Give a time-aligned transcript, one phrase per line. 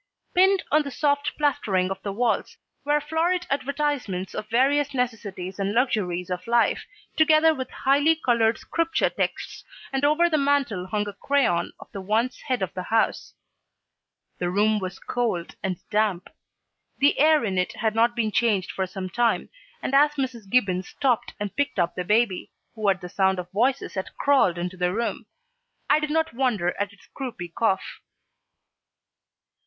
[0.33, 5.73] Pinned on the soft plastering of the walls were florid advertisements of various necessities and
[5.73, 11.13] luxuries of life, together with highly colored Scripture texts, and over the mantel hung a
[11.13, 13.35] crayon of the once head of the house.
[14.39, 16.29] The room was cold and damp.
[16.97, 19.49] The air in it had not been changed for some time,
[19.83, 20.49] and as Mrs.
[20.49, 24.57] Gibbons stopped and picked up the baby, who at the sound of voices had crawled
[24.57, 25.27] into the room,
[25.87, 28.01] I did not wonder at its croupy cough.